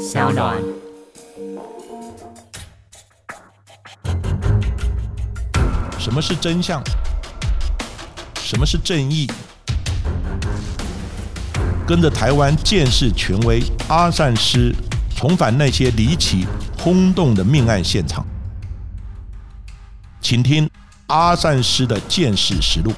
[0.00, 0.56] 小暖。
[5.98, 6.82] 什么是真相？
[8.36, 9.30] 什么是正义？
[11.86, 14.74] 跟着台湾建士权威阿善师，
[15.14, 16.46] 重返那些离奇
[16.78, 18.26] 轰动的命案现场，
[20.22, 20.68] 请听
[21.08, 22.90] 阿善师的见识实录。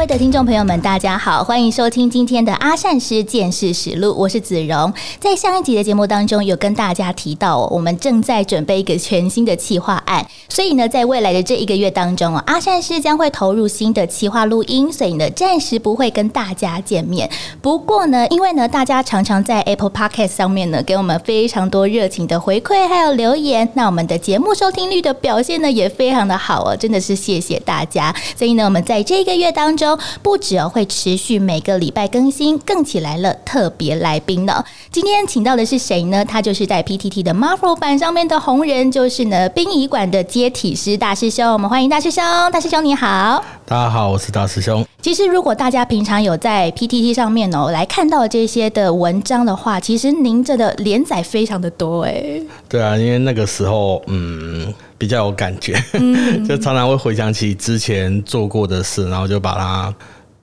[0.00, 4.90] 各位的听众朋友们，大家好，欢迎收听今天的阿善师见识实录，我是子荣。
[5.18, 17.28] 在上一集的节目当中，有跟大家提到，我们正在准备一个全新的企划案，所以呢，在未来的这一个月当中，阿善师将会投入新的企划录音，所以呢，暂时不会跟大家见面。
[17.60, 28.16] 不过呢，因为呢，大家常常在 Apple Podcast 上面呢，给我们非常多热情的回馈，还有留言，那我们的节目收听率的表现呢，也非常的好哦，真的是谢谢大家。
[28.34, 29.89] 所以呢，我们在这个月当中。
[30.22, 34.64] 不止哦，会持续每个礼拜更新，更起来了特别来宾呢。
[34.90, 36.24] 今天请到的是谁呢？
[36.24, 41.52] 他就是在 PTT 的 Marvel 版上面的红人，就是呢殡仪馆的接体师大师兄。
[41.52, 43.44] 我们欢迎大师兄，大师兄你好。
[43.66, 44.84] 大家好，我是大师兄。
[45.00, 52.40] 其实如果大家平常有在 PTT 上面哦来看到这些的文章的话，其实您这的连载非常的多哎。
[52.68, 54.72] 对啊，因为那个时候嗯。
[55.00, 55.72] 比较有感觉，
[56.46, 59.94] 就常常会回想起之前做过的事，然后就把它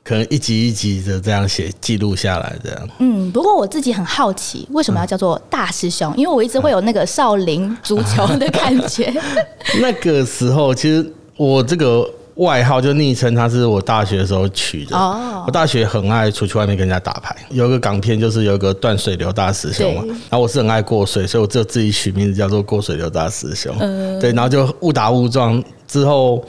[0.03, 2.89] 可能一集一集的这样写记录下来，这样。
[2.97, 6.11] 嗯，不过我自己很好奇，为什么要叫做大师兄？
[6.17, 9.13] 因为我一直会有那个少林足球的感觉。
[9.79, 12.09] 那个时候，其实我这个。
[12.37, 14.97] 外号就昵称，他是我大学的时候取的。
[14.97, 17.35] 哦，我大学很爱出去外面跟人家打牌。
[17.49, 23.75] 有个港片就是有一个断水流大师兄嘛，然后我是很爱过水，所以我就自己取名字叫做过水流大师兄。
[23.79, 26.43] 嗯，对，然后就误打误撞之后。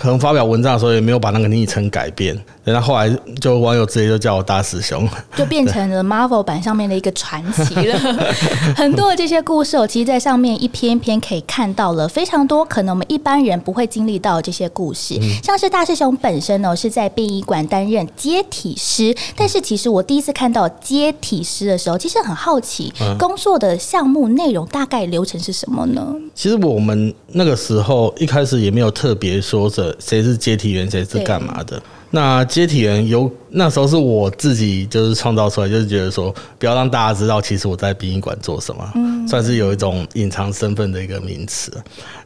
[0.00, 2.40] 可能发表文章的时候也没有把那个昵称改变，
[2.72, 7.98] 然后后来就网友直接就叫我大师兄，就变成了 Marvel 版上面的一个传奇了。
[8.76, 15.18] 很多的这些故事，我，其实在上面一篇一篇可以看到了非常多，可能我们一般人不会经历到这些故事。
[15.42, 26.14] 像是大师兄本身呢是在殡仪馆担任接体师，但是其实我第一次看到接体师的时候，其实很好奇工作的项目内容大概流程是什么呢？
[26.34, 29.94] 其实我们那个时候一开始也没有特别说着。
[29.98, 31.82] 谁是接体员，谁是干嘛的？
[32.10, 38.92] 那接体人有那时候是我自己就是创造出来，就是觉得说不要让大家知道，其实我在殡仪馆做什么，
[39.28, 41.72] 算是有一种隐藏身份的一个名词。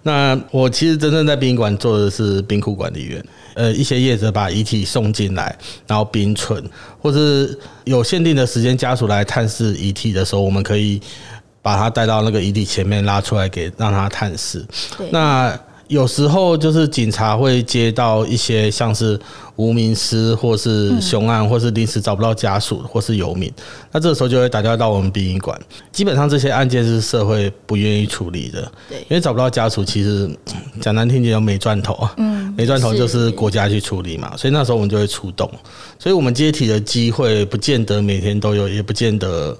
[0.03, 5.57] 那我其实真正在殡仪馆做的是冰库管理员，呃，一些业者把遗体送进来，
[5.87, 6.63] 然后冰存，
[7.01, 11.01] 或是有限定的时间家属来探视遗体的时候，我们可以
[11.61, 14.65] 把他带到那个遗体前面拉出来给让他探视。
[15.11, 15.59] 那
[15.93, 19.21] 有时候就是警察会接到一些像是
[19.57, 23.53] 无名尸，或是凶案，或是临时找不到家属，或是游民，
[23.91, 25.61] 那这个时候就会打电话到我们殡仪馆。
[25.93, 30.31] 基本上这些案件是社会不愿意处理的，对，因为找不到家属，其实
[30.81, 32.15] 讲难听点，没赚头啊。
[32.17, 35.47] 嗯，没赚头就是国家去处理嘛，所以那时候我们就会出动。
[35.99, 39.55] 所以我们接体的机会不见得每天都有，也不见得。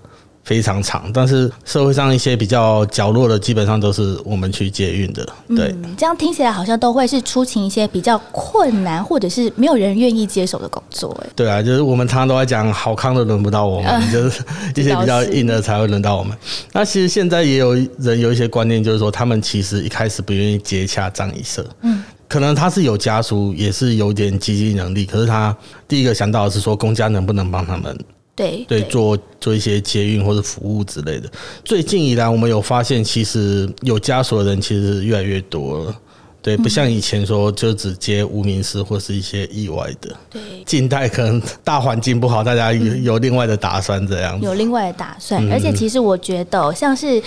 [0.45, 5.27] 非常长，但是社会上一些比较角落的，基本上都是我们去接运的。
[5.49, 11.17] 对，这样听起来好像都会是出勤一些比较困难，或者是没有人愿意接手的工作。
[11.25, 14.43] 哎，对啊，就是我们常常都在讲，好康的轮不到我们，就是
[14.75, 16.37] 一些比较硬的才会轮到我们。
[16.73, 27.97] 那其实现在也有人有一些观念，就是说他们其实一开始不愿意接洽葬仪社，嗯，可能他是有家属，也是有点经济能力，可是他第一个想到的是说，公家能不能帮他们？
[28.35, 31.31] 对对，做做一些接运或者服务之类的。
[31.65, 35.97] 最近以来，我们有发现，其实有枷锁的人其实越来越多了。
[36.41, 40.17] 对，不像以前说就只接无名尸或是一些意外的。
[40.31, 44.41] 对，近代可能大环境不好，大家有有另外的打算这样。
[44.41, 47.23] 有另外的打算，而且其实我觉得像是。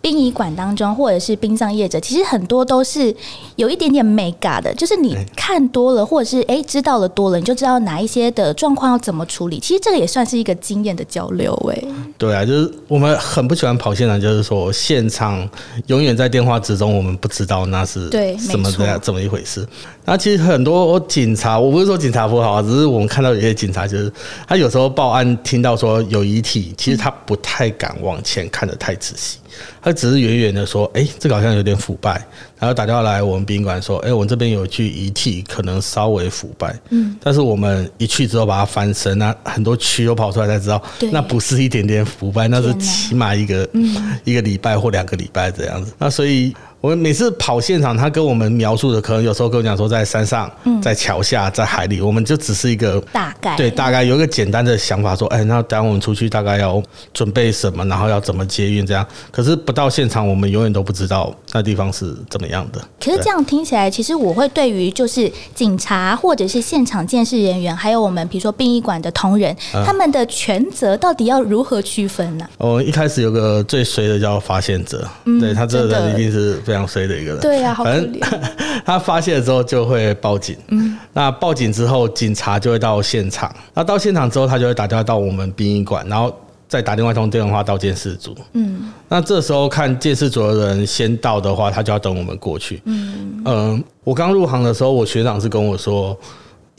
[0.00, 3.14] 殡仪馆当中，或者是殡葬业者，其实很多都是
[3.56, 9.58] 有一点点美感的，就是你看多了，或者是哎知道了多了，你就知道哪一些的状况要怎么处理。
[9.58, 11.82] 其实这个也算是一个经验的交流，哎。
[12.16, 15.48] 对啊，就是我们很不喜欢跑现场，就是说现场
[15.86, 19.66] 永远在电话之中，我们不知道那是对什么这样这么一回事。
[20.04, 24.10] 那其实很多警察，我不是说警察不好，只是我们看到有些警察，就是
[24.46, 29.38] 他有时候报案听到说有遗体，其实他不太敢往前看的太仔细。
[29.80, 32.24] 他只是远远的说：“哎，这个好像有点腐败。”
[32.58, 40.82] 然后打电话来我们宾馆说：“哎，我们这边有具遗体，可能稍微腐败。”嗯，但是我们一去之后把它翻身，那很多蛆都跑出来，才知道
[41.12, 43.68] 那不是一点点腐败，那是起码一个
[44.24, 45.92] 一个礼拜或两个礼拜这样子。
[45.98, 56.80] 那所以我们每次跑现场，他跟我们描述的，可能有时候跟我讲说在山上、在桥下、在海里，我们就只是一个大概对，大概有一个简单的想法，说，哎，那等我们出去大概要
[57.12, 59.04] 准备什么，然后要怎么接运这样。
[59.32, 62.80] 可是不到现场，我们永远都不知道那地方是怎么样的。
[63.00, 69.54] 可是这样听起来，其实我会对于就是警察或者是现场监视人员，还有我们比如说殡仪馆的同仁，
[69.84, 72.48] 他们的权责到底要如何区分呢？
[72.58, 75.04] 哦，一开始有个最衰的叫发现者，
[75.40, 77.40] 对他这个人一定是非常衰的一个人。
[77.40, 78.40] 对呀，好可反正怜。
[78.84, 86.30] 他发现了之后就会报警，嗯，那报警之后，警察就会到现场，那到现场之后，他就会打电话到我们殡仪馆，然后
[86.68, 96.16] 再打另外一通电话到监视组，嗯，那这时候看监视组的人先到的话，他就要等我们过去，嗯嗯我刚入行的时候，我学长是跟我说。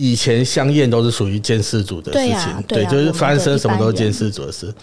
[0.01, 4.73] 以前香艳都是属于监视组的事情，对就是翻身什么都是监视组的事。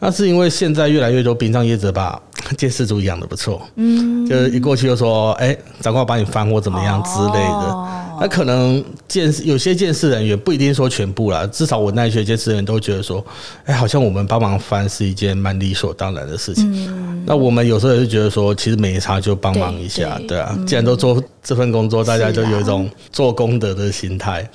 [0.00, 2.20] 那是因为现在越来越多殡葬业者把
[2.56, 7.72] 监视组养的不错，嗯，就是一过去就说，哎、长官我把你翻或怎么样之类的。
[7.72, 7.86] 哦
[8.22, 13.24] 那可能见有些见识人员不一定说全部啦，至少我那一些见识人员都觉得说，
[13.64, 17.24] 哎、好像我们帮忙翻是一件蛮理所当然的事情。
[17.24, 24.46] 那我们有时候也是觉得说，其实没差就帮忙一下，对对啊，既然都做这份工作，大家就有一种做功德的心态。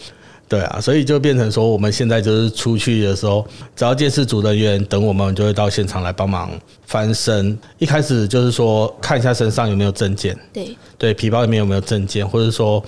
[0.48, 3.46] 对啊，所以就变成说，我们现在就是出去的时候，
[3.76, 6.52] 只要监视组人员等我们，就会到现场来帮忙
[6.86, 7.58] 翻身。
[7.80, 12.84] 一开始就是说看一下身上有没有证件，对，对，皮包里面有没有证件，或者说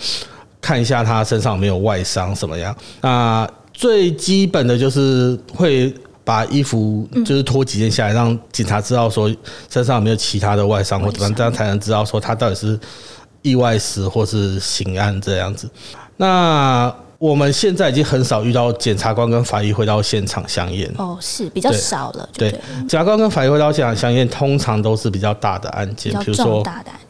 [0.61, 2.75] 看一下他身上有没有外伤什么样。
[3.01, 5.91] 那最基本的就是会
[6.23, 9.35] 把衣服就是脱几件下来，让警察知道说
[9.67, 12.79] 身上有没有其他的外伤或怎么样，这样才能知道说他到底是
[13.41, 15.67] 意外死或是刑案这样子。
[16.17, 20.91] 那我们现在已经很少遇到检察官跟法医会到现场相验。
[20.97, 26.63] 哦，是比较少了，对对，，检察官跟法医会到现场相验，通常都是比较大的案件，比比如说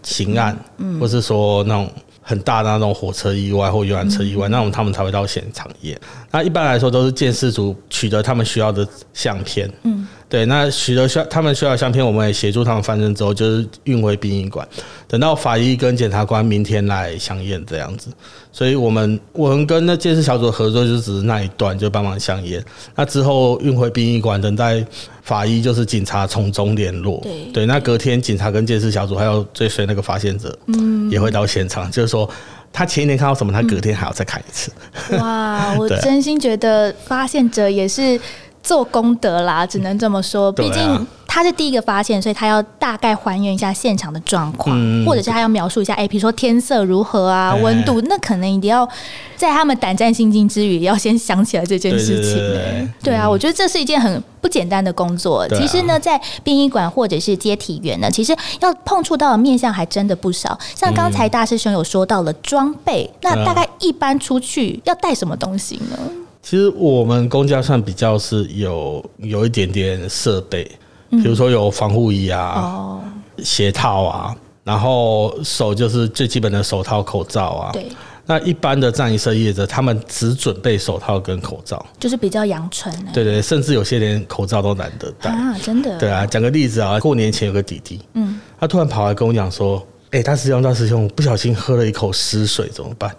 [0.03, 0.57] 刑案，
[0.99, 1.89] 或是说那种
[2.27, 5.97] 很大的那种火车意外或游览车意外，那种他们才会到现场验。
[6.29, 14.67] 那一般来说都是鉴识组取得他们需要的相片，嗯，对，那取得需要他们需要的相片，我们也协助他们翻证之后，就是运回殡仪馆，
[15.07, 18.09] 等到法医跟检察官明天来相验这样子。
[18.51, 22.61] 所以我们我们跟那鉴识小组合作就只是那一段就帮忙相验，
[22.93, 24.83] 那之后运回殡仪馆，等待
[25.21, 27.21] 法医就是警察从中联络。
[27.23, 27.51] 对。
[27.53, 32.29] 对，那隔天警察跟鉴识小组还有追随那个发现者，嗯，也会到现场，就是说
[32.71, 34.71] 他前一天看到什么，他隔天还要再看一次。
[35.17, 38.19] 哇， 我真心觉得发现者也是
[38.61, 40.51] 做功德啦，只能这么说。
[40.51, 41.07] 毕竟
[41.37, 47.61] 他是第一个发现，所以他要大概还原一下现场的状况，嗯或者是他要描述一下，哎、比如说天色如何啊，哎。
[47.61, 48.87] 温度，那可能一定要
[49.35, 55.41] 在他们胆战心惊之余，要先想起来这件事情、哎对对啊，我觉得这是一件很不简单的工作。
[55.41, 60.57] 啊其实呢，在殡仪馆或者是接体员呢，其实要碰触到的面相还真的不少。
[60.73, 65.99] 像刚才大师兄有说到了装备，那嗯大概一般出去要带什么东西呢？
[66.41, 70.69] 其实我们公家算比较是有有一点点设备，
[71.09, 73.01] 比如说有防护衣啊、哦，
[73.43, 77.71] 鞋套啊，然后手就是最基本的手套、口罩啊。
[77.71, 77.87] 对，
[78.25, 83.11] 那一般的葬仪社业者，他们只准备手套跟口罩，就是比较阳春的。
[83.13, 85.31] 对对，甚至有些连口罩都懒得戴。
[85.31, 85.97] 啊，真的。
[85.97, 89.81] 对啊，讲个例子啊，过年前有个弟弟，嗯，他突然跑来跟我讲说
[90.11, 93.09] ：“哎、大师兄，大师兄，不小心喝了一口湿水，怎么办？”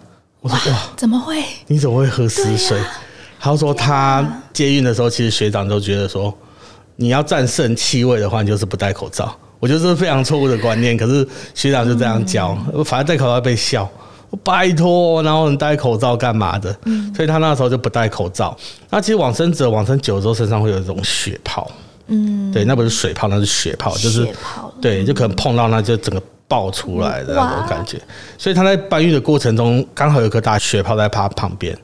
[0.41, 1.43] 我说：“哇，怎么会？
[1.67, 2.79] 你怎么会喝湿水？”
[3.41, 6.31] 他说他接运的时候，其实学长都觉得说，
[6.99, 9.33] 你要战胜气味的话，你就是不戴口罩。
[9.57, 11.25] 我觉得这是非常错误的观念， 可是
[11.55, 13.89] 学长就这样教，反正戴口罩被笑。
[14.29, 16.71] 我拜托，然后你戴口罩干嘛的？
[17.15, 18.55] 所以他那时候就不戴口罩。
[18.89, 21.71] 那其实往生者往生久了之后，身上会有一种血泡。
[22.07, 27.97] 嗯，对，那不是水泡，那是血泡，就是血泡对，就可能碰到那就整个爆出来的那哇种感觉。
[28.37, 31.77] 所以他在搬运的过程中，刚好有颗大血泡在他旁边，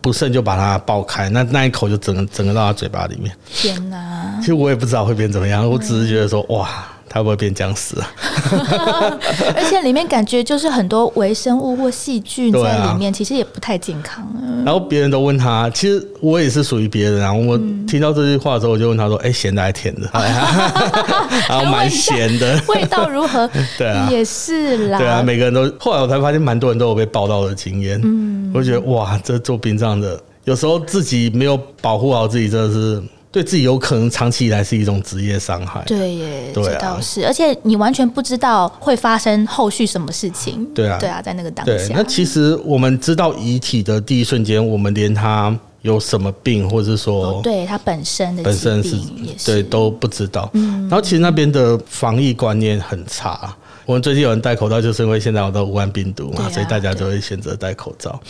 [0.00, 3.34] 不慎就把它爆开，那那一口就整个整个到他嘴巴里面。
[3.52, 4.36] 天哪！
[4.40, 6.68] 其实我也不知道会变怎么样，我只是觉得说，哇，
[7.12, 8.06] 他会不会变僵尸啊？
[9.56, 14.24] 而且里面感觉就是很多微生物或细菌在里面，其实也不太健康。
[14.40, 17.32] 嗯然后别人都问他，其实我也是属于别人啊。
[17.32, 20.02] 我听到这句话的时候，我就问他说：“哎、咸的还甜的？”
[21.48, 22.60] 然后蛮咸的。
[22.68, 23.48] 味道如何？
[23.78, 24.98] 对啊也是啦。
[24.98, 25.62] 对啊，每个人都。
[25.80, 27.98] 后来我才发现，蛮多人都有被报道的经验。
[28.04, 33.02] 嗯，我就觉得哇，这做殡葬的，有时候自己没有保护好自己，真的是
[33.32, 35.82] 对自己有可能长期以来是一种职业伤害。
[35.86, 40.64] 对耶，对啊这倒是，而且你完全不知道会发生后续什么事情。
[40.74, 48.96] 对啊对啊，在那个当对，下，那其实我们知道遗体的第一瞬间，我们连他有什么病，或者是说哦对他本身的本身是
[49.44, 50.50] 对都不知道。
[50.54, 53.56] 嗯然后其实那边的防疫观念很差，
[53.86, 58.20] 我们最近有人戴口罩，就是因为现在有的武汉病毒嘛，啊所以大家就会选择戴口罩。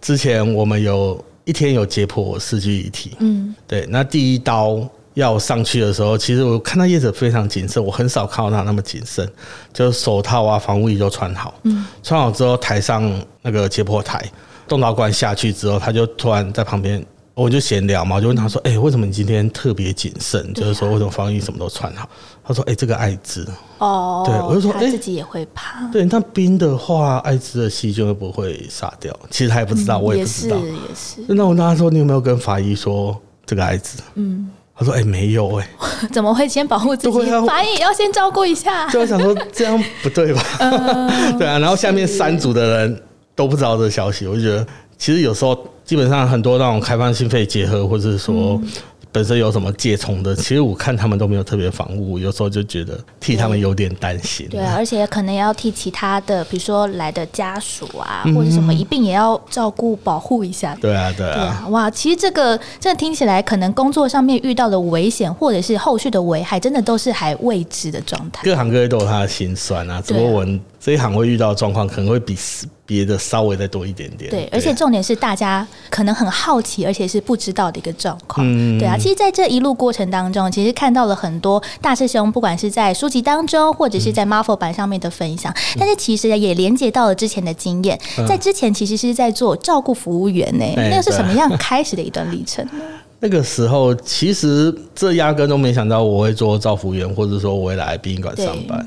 [0.00, 4.80] 之前我们有一天有解剖四具遗体，嗯，对，那第一刀
[5.14, 9.28] 要上去的时候，其实我看到业者非常谨慎，我很少看到他那么谨慎，
[9.72, 13.10] 就是手套啊、防护衣都穿好，嗯，穿好之后抬上
[13.42, 14.22] 那个解剖台，
[14.66, 17.04] 动刀官下去之后，他就突然在旁边。
[17.34, 20.40] 我就闲聊嘛，我就问他说：“哎、为什么你今天特别谨慎？
[20.40, 22.08] 啊就是说为什么防疫什么都穿好？”
[22.44, 23.44] 他说：“哎、这个艾滋，
[23.78, 29.12] 哦，对我就说哎自己也会怕，对，那冰的话，艾滋的细菌会不会杀掉？
[29.30, 30.56] 其实他也不知道，我也不知道。
[30.58, 35.68] 也是，那我问他说：“你有没有跟法医说这个艾滋？”嗯，他说：“哎、没有哎、
[36.12, 37.74] 怎么会先保护自己法医？
[37.74, 38.88] 也要先照顾一下。
[38.92, 40.42] 就我想说这样不对吧？
[40.60, 43.02] 嗯 对啊，然后下面三组的人
[43.34, 44.64] 都不知道这个消息，我就觉得
[44.96, 48.68] 其实有时候基本上很多那种开放性肺结核，或者是说嗯
[49.12, 54.48] 本身有什么疥虫的，其实我看他们都没有特别防护，有时候就觉得替他们有点担心。
[54.50, 60.76] 对啊，而且可能也要替其他的，比如说来的家属啊，嗯或者什么，一并也要照顾保护一下。
[60.80, 68.42] 对啊，对啊，对啊，哇，其实这个这听起来，可能工作上面遇到的危险，或者是后续的危害，真的都是还未知的状态。
[68.42, 72.36] 各行各业都有他的辛酸啊，只不过我们这一行会遇到的状况可能会比
[72.84, 74.30] 别的稍微再多一点点。
[74.30, 78.46] 对，而且重点是大家可能很好奇，而且是不知道的一个状况。
[78.46, 87.98] 嗯对啊，其实，在这一路过程当中，其实看到了很多大师兄，不管是在书籍当中，或者是在 Marvel 版上面的分享，但是其实也连接到了之前的经验，
[88.28, 92.84] 在之前其实是在做照顾服务员呢、哎那个是什么样开始的一段历程呢？
[93.20, 98.86] 那个时候，其实这压根都没想到我会做照服员，或者说我会来殡仪馆上班。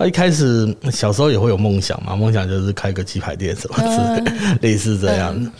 [0.00, 4.32] 那一开始小时候也会有梦想嘛，梦想就是开个鸡排店什么之类，
[4.72, 5.50] 类似这样的。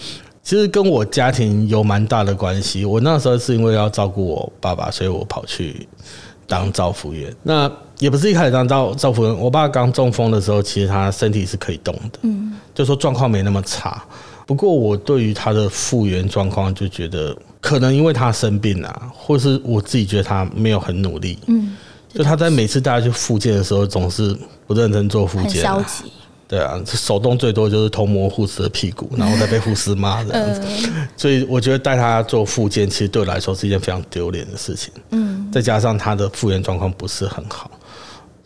[0.42, 2.86] 其实跟我家庭有蛮大的关系。
[2.86, 5.86] 我那时候是因为要照顾我爸爸，所以我跑去
[6.46, 7.30] 当照服员。
[7.42, 14.02] 那也不是一开始当照照服员，我爸刚中风的时候，其实他身体是可以动的，嗯，就说状况没那么差。
[14.46, 21.76] 不过我对于他的复原状况就觉得，可能因为他生病啊，或是我自己觉得他没有很努力，嗯，
[22.12, 24.36] 就他在每次大家去复健的时候，总是
[24.66, 25.74] 不认真做复健、啊。
[25.76, 26.12] 消极。
[26.48, 30.60] 对啊，手动最多就是偷摸护士的屁股，然后再被护士骂这样子。
[31.16, 34.92] 所以我觉得带他做复健，其实对我来说是一件非常丢脸的事情。
[35.10, 37.70] 嗯，再加上他的复原状况不是很好，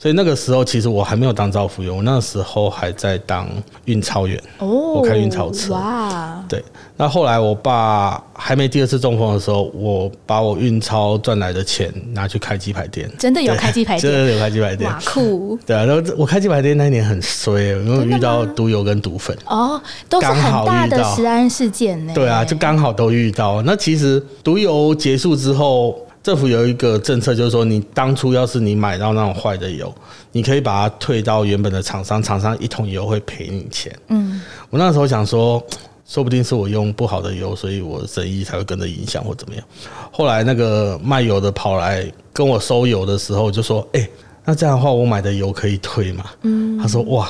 [0.04, 3.48] 所以那个时候其实我还没有当招服员，我那时候还在当
[3.86, 4.38] 运钞员。
[4.58, 6.62] 哦，我开运钞车哇，对，
[6.94, 15.00] 那后来我爸还没第二次中风的时候，我把我运钞赚来的钱拿去开鸡排店，真的有对开鸡排店真，的有开鸡排店哇。
[15.06, 19.34] 酷对啊，然后我开鸡排店那一年很衰，因为遇到毒油跟毒粉。
[19.46, 19.80] 哦，
[20.10, 22.12] 都是刚好很大的食安事件呢。
[22.14, 23.62] 对啊，就刚好都遇到。
[23.62, 29.94] 那其实毒油结束之后，政府有一个政策，就是说你当初要是你买到那种坏的油，
[30.32, 33.94] 你可以把它退到原本的厂商，厂商一桶油会赔你钱。
[34.08, 34.40] 嗯，
[34.70, 35.62] 我那时候想说，
[36.06, 39.62] 说不定是我用不好的油，所以我生意才会跟着影响或怎么样。
[40.10, 44.08] 后来那个卖油的跑来跟我收油的时候，就说：“哎、
[44.46, 47.28] 那这样的话，我买的油可以退吗？”嗯，他说：“哇。”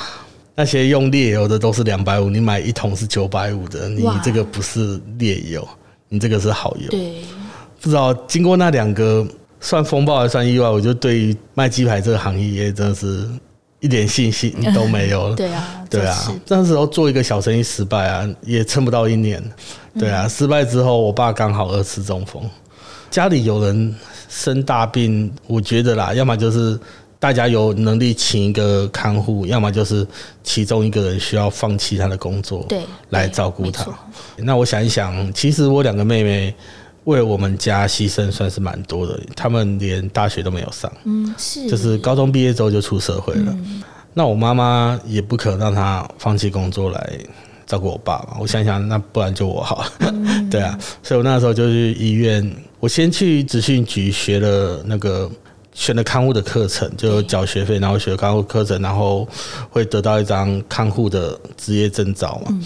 [0.56, 5.66] 那些用劣油的都是两百五，你买一桶是九百五的，你这个不是劣油，
[6.08, 6.88] 你这个是好油。
[6.90, 7.16] 对，
[7.84, 9.26] 不知道经过那两个
[9.60, 13.28] 算风暴还算意外，我就对于卖鸡排这个行业真的是
[13.78, 15.36] 一点信心都没有了。
[15.36, 19.42] 对啊，对啊，那时候做一个小生意失败啊，也撑不到一年。
[19.98, 22.42] 对啊，失败之后，我爸刚好二次中风，
[23.10, 23.94] 家里有人
[24.30, 26.80] 生大病，我觉得啦，要么就是
[27.18, 30.06] 大家有能力请一个看护，要么就是
[30.42, 33.86] 其中一个人需要放弃他的工作，对来照顾他。
[34.38, 36.54] 那我想一想，其实我两个妹妹
[37.04, 40.92] 为我们家牺牲算是蛮多的，他们连大学都没有上。
[41.04, 43.56] 嗯，是，就是高中毕业之后就出社会了。
[44.12, 47.18] 那我妈妈也不可能让她放弃工作来
[47.66, 48.36] 照顾我爸嘛。
[48.40, 50.14] 我想想，那不然就我好了。
[50.50, 55.30] 对啊，所以我那时候就去医院，我先去职训局学了那个。
[55.76, 59.26] 选了看护的课程，就缴学费，然后学看护课程，然后
[59.68, 62.56] 会得到一张看护的职业证照嘛。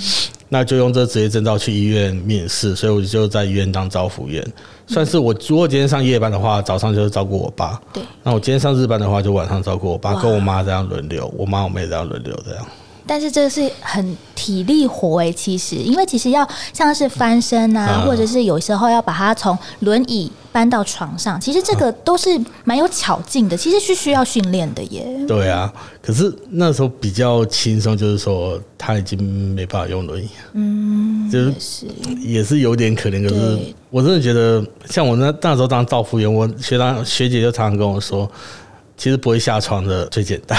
[0.49, 4.45] 那就用这职业证照去医院面试，所以我就在医院当照服员，
[4.87, 12.67] 算是我如果今天上夜班的话，早上就是照顾我爸，对，那我今天上日班的话，就晚上照顾我爸跟我妈这样轮流，我妈我妹这样轮流这样。
[13.09, 25.07] 但是这是很体力活诶，其实，因为其实要像是翻身啊，嗯或者是有时候要把它从轮椅搬到床上，其实这个都是蛮有巧劲的，其实是需要训练的耶。
[25.27, 25.73] 对啊，
[26.03, 29.21] 可是那时候比较轻松，就是说他已经
[29.55, 31.87] 没办法用轮椅，嗯，就是
[32.21, 33.27] 也是，有点可怜。
[33.27, 33.59] 可是
[33.91, 38.31] 我真的觉得，像我那那时候当照服员，我学长学姐就常常跟我说，
[38.99, 40.59] 其实不会下床的最简单，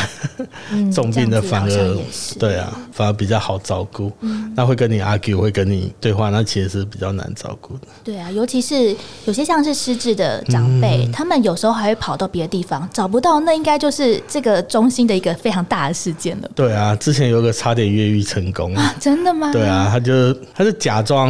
[0.72, 1.98] 嗯重病的反而
[2.40, 4.10] 对啊，反而比较好照顾。
[4.56, 7.82] 那会跟你 argue，会跟你对话，那其实是比较难照顾的。
[8.02, 16.50] 对啊，尤其是有些像是失智的长辈，嗯他们有时候还会跑到别的地方找不到，那应该就是这个中心的一个非常大的事件了。
[16.56, 19.52] 对啊，之前有个差点越狱成功，啊，真的吗？
[19.52, 21.30] 对啊，他就他是假装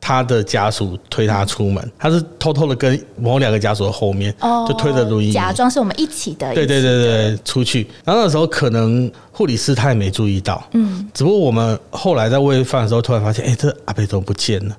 [0.00, 6.54] 他的家属推他出门，他是偷偷的跟某两个家属的后面，哦，就推着轮椅，假装是我们一起的。
[6.54, 7.86] 对对对对，出去。
[8.04, 14.76] 然后那时候可能护理师他也没注意到，嗯，只不过我们后来在喂饭的时候，突然发现，哎、这阿贝怎么不见了？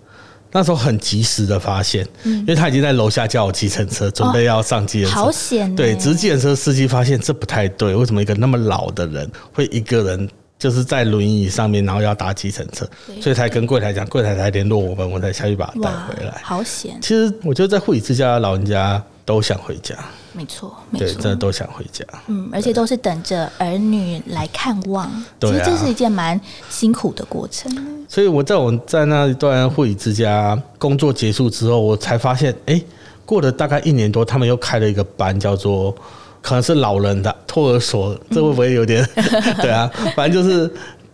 [0.51, 5.15] 那时候很及时的发现，因为他已经在楼下叫我计程车，准备要上计程车。
[5.15, 5.75] 好险、欸。
[5.75, 10.27] 对，只是计程车司机发现这不太对，为什么一个那么老的人会一个人
[10.59, 12.85] 就是在轮椅上面，然后要搭计程车，
[13.21, 16.41] 所以才跟柜台讲，柜台才联络我们，我才下去把他带回来。
[16.43, 19.95] 好险，其实我觉得在护理之家，老人家都想回家，
[20.33, 21.31] 没错，没对，错真。
[21.31, 22.03] 的都想回家。
[22.27, 26.39] 嗯，而且都是等着儿女来看望，对啊其实这是一件蛮
[26.69, 28.05] 辛苦的过程。
[28.09, 32.81] 所以我在我在那一段护理之家工作结束之后，我才发现，哎、
[33.25, 35.95] 过了大概一年多，他们又开了一个班，叫做
[36.41, 39.07] 可能是老人的托儿所，这会不会有点？
[39.61, 40.71] 对啊，反正就是。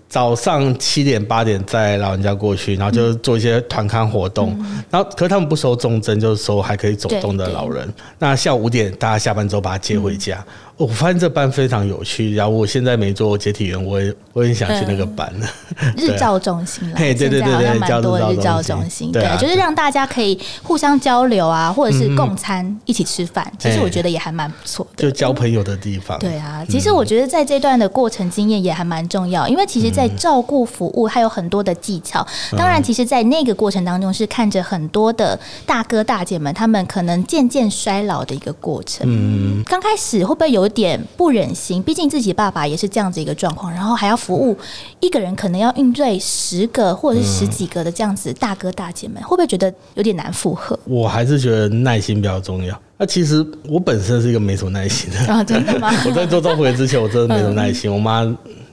[0.08, 4.56] 早上七点八点在老人家过去，然后就做一些团康活动，
[4.90, 7.92] 然后可是他们不收重症，就是收还可以走动的老人。
[8.20, 10.42] 那下午五点大家下班之后把他接回家。
[10.78, 15.48] 哦我发现这班非常有趣，然后我现在没做解体员，我也我也想去那个班 了。
[15.96, 25.04] 日照中心了，嘿对对对对蛮多叫日照照中心对啊就是让大家可以互相交流啊，或者是共餐一起吃饭，其实我觉得也还蛮不错的。
[25.04, 26.20] 就交朋友的地方。
[26.20, 32.26] 对啊，其实我觉得在这段的过程经验也还蛮重要，因为其实，在照顾服务还有很多的技巧。
[32.52, 39.08] 当然，其实，在那个过程当中，是看着很多的大哥大姐们，他们可能渐渐衰老的一个过程。
[39.10, 41.82] 嗯，刚开始会不会有点不忍心？
[41.84, 44.58] 毕竟自己爸爸也是这样子一个状况，然后还要服务
[45.00, 50.78] 一个人，可能要应对十个或者是十几个的这样子大哥大姐们，会不会觉得有点难负荷？
[50.86, 52.80] 我还是觉得耐心比较重要。
[52.98, 55.92] 那其实我本身是一个没什么耐心的人，啊，真的吗？
[56.08, 57.92] 我在做照顾员之前，我真的没什么耐心。
[57.92, 58.24] 我妈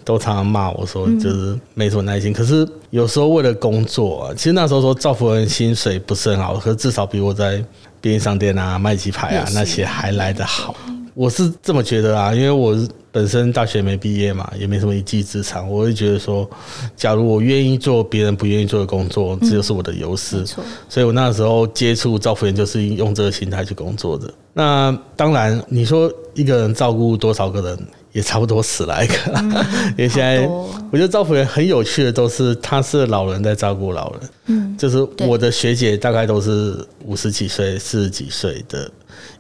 [0.05, 2.33] 都常常骂我说，就是没什么耐心。
[2.33, 7.65] 可是有时候为了工作啊，其实那时候说造福人薪水不是很好，可是至少比我在
[8.01, 10.75] 便利商店啊卖鸡排啊那些还来得好。
[11.15, 12.77] 我是这么觉得啊，因为我
[13.11, 16.49] 本身大学没毕业嘛，也没什么一技之长，我会觉得说，
[16.97, 20.45] 假如我愿意做别人不愿意做的工作，这就是我的优势。
[20.89, 24.33] 所以我那时候接触照护员就是用这个心态去工作的。
[24.55, 27.79] 那当然，你说一个人照顾多少个人，
[28.13, 29.15] 也差不多十来个。
[29.97, 30.47] 因为现在
[30.91, 34.21] 我觉得照护员很有趣的都是，他是老人在照顾老人。
[34.47, 38.91] 嗯，就是我的学姐大概都是五十几岁、四十几岁的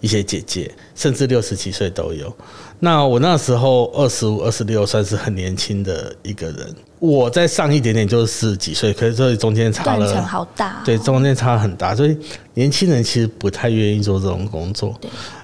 [0.00, 2.34] 一些姐姐，甚至六十几岁都有。
[2.78, 6.74] 那我那时候二十五、二十六，算是很年轻的一个人。
[6.98, 10.82] 我再上一点点就是四十几岁，可是这中间差了好大、哦。
[10.84, 12.16] 对，中间差很大，所以
[12.54, 14.98] 年轻人其实不太愿意做这种工作。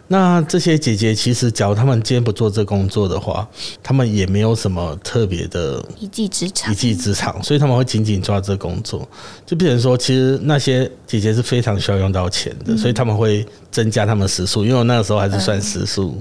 [0.09, 3.47] 对，那这些姐姐其实，假如她们今天不做这工作的话，
[3.83, 6.73] 她们也没有什么特别的一技之长。
[6.73, 6.79] 一。
[6.79, 9.07] 技之长，所以他们会紧紧抓这工作，
[9.45, 16.17] 就变成说，其实那些姐姐是非常需要用到钱的，所以他们会增加他们时数，因为我那个时候还是算时数、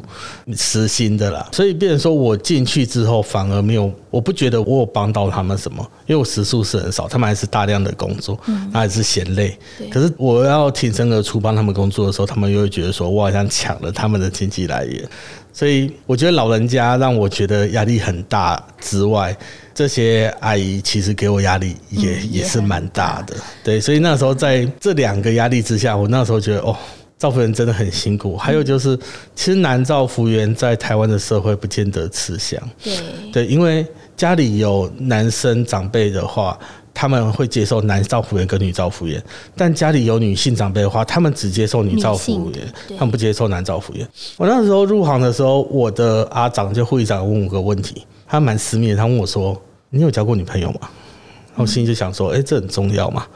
[0.55, 8.35] 时薪的啦，所以变成说我进去之后反而没有，我不觉得我有帮到他们什么，因为我时数是很少，他们还是大量的工作，
[8.71, 9.55] 那还是嫌累。
[9.91, 15.03] 可是我要挺身而出帮他们工作的时候，他们又会觉得说我好像抢了他们的经济来源。
[15.53, 19.35] 所以我觉得老人家让我觉得压力很大之外，
[19.73, 23.35] 这些阿姨其实给我压力也、嗯也是蛮大的。
[23.63, 26.75] 对，所以那时候在这两个压力之下，我那时候觉得哦。
[27.17, 28.95] 造福人真的很辛苦，还有就是，
[29.33, 32.95] 其实男造福员在台湾的社会不见得吃香，对，
[33.33, 33.83] 对，因为
[34.15, 36.55] 家里有男生长辈的话，
[36.99, 39.21] 他们会接受男照服员跟女照服员；
[39.55, 44.07] 但家里有女性长辈的话，他们只接受女照服女性的员，他们不接受男照服员。
[44.35, 49.55] 我那时候入行的时候，我的阿长就护理长问我个问题，他蛮私密的，他问我说
[49.91, 50.79] ：“你有交过女朋友吗？”
[51.53, 53.27] 然后我心里就想说：“哎、这很重要嘛。”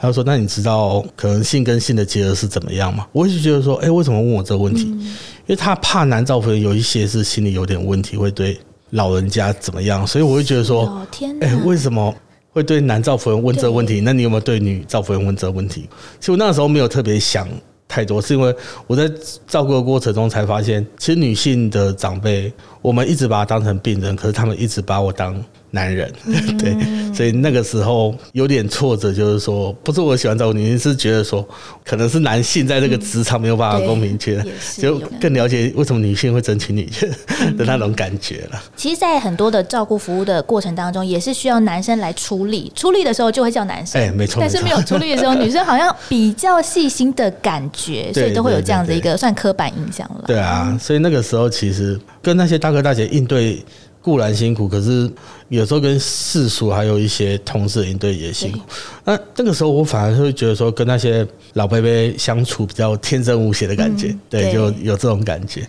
[0.00, 4.84] 他就说：“那你知道可能性跟性的结合是怎么样吗？”我就觉得说：“哎、为什么问我这个问题？
[4.84, 8.58] 因为他怕男照服员有一些是心理有点问题，会对
[8.90, 12.14] 老人家怎么样，所以我会觉得说，哦天哪，哎、为什么
[12.52, 14.00] 会对男照服人问这个问题？
[14.00, 15.88] 那你有没有对女照服人问这个问题？
[16.18, 17.48] 其实我那时候没有特别想
[17.86, 18.54] 太多，是因为
[18.86, 19.10] 我在
[19.46, 25.34] 照顾的过程中才发现，其实女性的长辈，我们一直把她当成病人，可是他们一直把我当
[25.72, 26.12] 男人，
[26.58, 26.76] 对，
[27.14, 31.46] 所以那个时候有点挫折，就是说，不是我喜欢照顾女性，是觉得说，
[31.84, 34.44] 可能是男性在这个职场没有办法公平权，
[34.78, 37.08] 就更了解为什么女性会争取女权
[37.56, 38.62] 的那种感觉了。
[38.74, 50.24] 其实，在很多的照顾服务的过程当中，也是需要男生来出力，出力的时候就会叫男生，哎，没错，但是没有出力的时候，女生好像比较细心的感觉， 所以都会有这样的一个算刻板印象了。
[50.26, 53.64] 对啊，所以那个时候其实跟那些大哥大姐应对。
[54.02, 55.10] 固然辛苦，可是
[55.48, 58.60] 有时候跟世俗还有一些同事应对也辛苦。
[59.04, 65.68] 那那个时候我反而会觉得说，跟那些老伯伯相处比较天真无邪的感觉，对，就有这种感觉。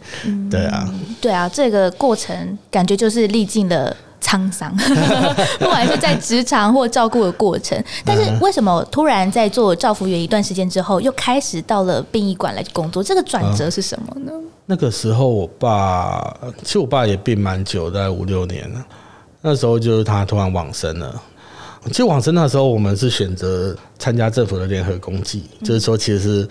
[0.50, 3.96] 对啊，对啊，这个过程感觉就是历尽了。
[4.22, 4.74] 沧桑，
[5.60, 13.04] 不管是在职场或照顾的过程，但是为什么突然在做照服员一段时间之后，又开始到了殡仪馆来工作？
[13.04, 14.32] 这个转折是什么呢？
[14.66, 18.86] 那个时候，我爸其实我爸也病蛮久，大概五六年了。
[19.42, 21.22] 那时候就是他突然往生了。
[21.88, 26.48] 其实往生那时候，我们是选择参加政府的联合公祭，就是说，其实是。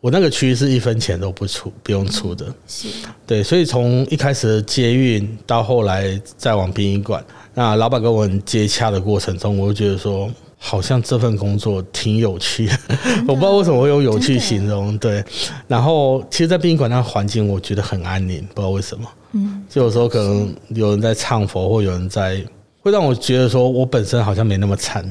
[0.00, 2.88] 我那个区是一分钱都不出，不用出的，是，
[3.26, 12.70] 对，所以从一开始的接运到后来再往殡仪馆，那老板跟我们接洽的过程中，我就觉得说，好像这份工作挺有趣，
[13.26, 15.24] 我不知道为什么会用有趣形容，对。
[15.66, 22.40] 然后，其实，在殡仪馆那环境，我觉得很安宁，不知道为什么，嗯，就有时候可能有人在唱佛，或有人在。
[22.88, 25.04] 会让我觉得说，我本身好像没那么惨，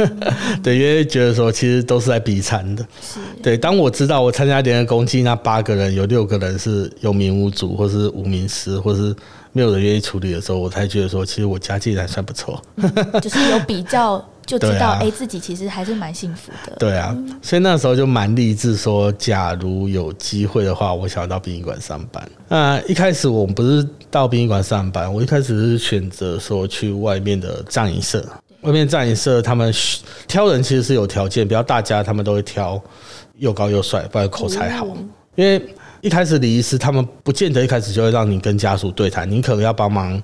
[0.62, 2.86] 对，因为觉得说其实都是在比惨的。
[3.42, 9.14] 对，当我知道我参加联合攻击那八个人有六个人是有名无主，或是无名师，或是
[9.52, 12.62] 没有人愿意处理的时候，我才觉得说，其实我家境还算不错。
[13.22, 14.22] 就是有比较。
[14.46, 16.76] 就知道哎，自己其实还是蛮幸福的。
[16.78, 22.28] 对啊，所以那时候就蛮励志，说假如有机会的话，我想要到殡仪馆上班。
[22.48, 28.24] 那一开始我们不是到殡仪馆上班，我一开始是选择说去外面的葬仪社。
[28.60, 29.72] 外面葬仪社他们
[30.26, 32.82] 挑人其实是有条件，比较大家他们都会挑
[33.38, 34.86] 又高又帅，不然口才好。
[35.34, 35.60] 因为
[36.00, 40.22] 一开始李医师他们不见得一开始就会让你跟家属对谈，你可能要帮忙。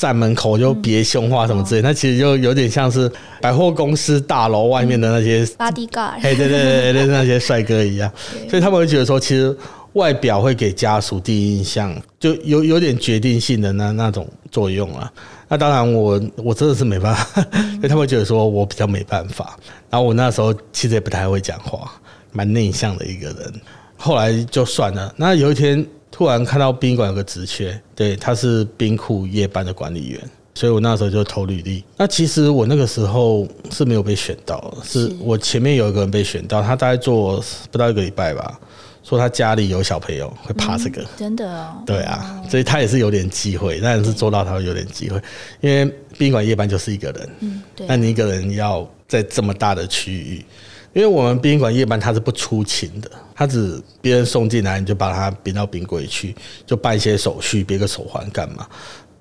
[0.00, 8.10] 站门口就别凶话什么之类，那其实就有点像是百货公司大楼外面的那些 bodyguard，哎，对对对对， 那些帅哥一样，
[8.48, 9.54] 所以他们会觉得说，其实
[9.92, 15.12] 外表会给家属第一印象，就有有点决定性的那那种作用啊。
[15.48, 19.54] 那当然，我我真的是没办法，因为他们觉得说我比较没办法。
[19.90, 21.92] 然后我那时候其实也不太会讲话，
[22.32, 23.52] 蛮内向的一个人。
[23.98, 25.12] 后来就算了。
[25.18, 25.86] 那有一天。
[26.10, 30.20] 突然看到宾馆有个职缺，对，他是冰库夜班的管理员，
[30.54, 31.82] 所以我那时候就投履历。
[31.96, 38.58] 那其实我那个时候是没有被选到，是我前面有一个人被选到，他大概做不到一个礼拜吧，
[39.02, 45.20] 说他家里有小朋友会怕这个，真的哦，对啊，所以他也是有点机会，但是做到他会有点机会，
[45.60, 50.44] 因为宾馆夜班就是一个人，嗯，对，那你一个人要在这么大的区域。
[50.92, 56.34] 因为我们宾馆夜班他是不出勤的，他只别人送进来你就把他别到冰柜去，
[56.66, 58.66] 就办一些手续，别个手环干嘛？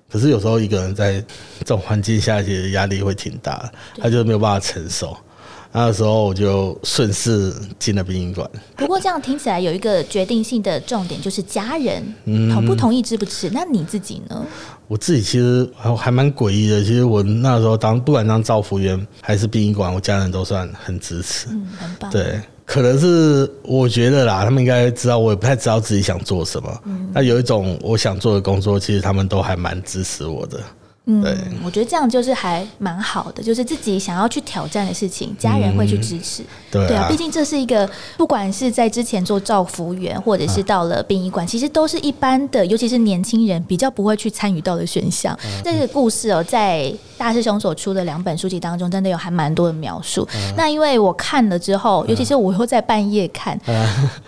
[0.09, 1.23] 可是有时候一个人在
[1.59, 5.15] 这种环境下，其实压力会挺大的，他就没有办法承受。
[5.71, 8.49] 那时候我就顺势进了殡仪馆。
[8.75, 13.49] 不过这样听起来有一个决定性的重点，就是家人同不同意支不支持？
[13.51, 14.45] 那你自己呢？
[14.87, 16.81] 我自己其实还还蛮诡异的。
[16.81, 21.47] 其实我那时候当不管当造福员还是殡仪馆，我家人都算很支持。
[21.51, 22.09] 嗯，很棒。
[22.09, 26.81] 对，可能是我觉得啦，他们应该知道，我也不太知道自己想做什么。
[26.85, 30.59] 嗯，那有一种我想做的工作，其实他们都还蛮支持我的。
[31.11, 31.25] 嗯，
[31.65, 36.43] 我觉得这样就是还蛮好的，就是自己想要去挑战的事情，家人会去支持。
[36.69, 45.35] 对啊，毕竟这是一个，不管是在之前做照服员，或者是到了殡仪馆，其实都是一般的，尤其是年轻人比较不会去参与到的选项。
[45.63, 50.27] 这个故事哦，在大师兄所出的两本书籍当中，真的有还蛮多的描述。
[50.55, 53.59] 那因为我看了之后，尤其是我又在半夜看，